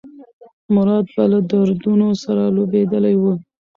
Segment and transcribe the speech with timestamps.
[0.75, 3.23] مراد به له دردونو سره لوبېدلی و.